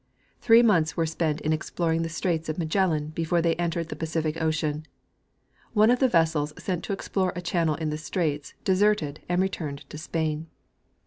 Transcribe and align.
Three 0.39 0.63
months 0.63 0.97
were 0.97 1.05
spent 1.05 1.41
in 1.41 1.53
exploring 1.53 2.01
the 2.01 2.09
straits 2.09 2.49
of 2.49 2.57
Magellan 2.57 3.09
before 3.09 3.39
they 3.39 3.53
entered 3.57 3.89
the 3.89 3.95
Pacific 3.95 4.41
ocean. 4.41 4.87
One 5.73 5.91
of 5.91 5.99
the 5.99 6.07
vessels 6.09 6.53
sent 6.57 6.83
to 6.85 6.91
explore 6.93 7.31
a 7.35 7.41
channel 7.43 7.75
in 7.75 7.91
the 7.91 7.99
straits 7.99 8.55
deserted 8.63 9.19
and 9.29 9.39
returned 9.39 9.87
to 9.91 9.99
Spain. 9.99 10.47